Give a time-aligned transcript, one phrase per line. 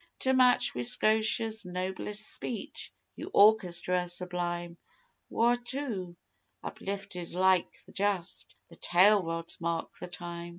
[0.21, 4.77] To match wi' Scotia's noblest speech yon orchestra sublime
[5.29, 6.15] Whaurto
[6.63, 10.49] uplifted like the Just the tail rods mark the time.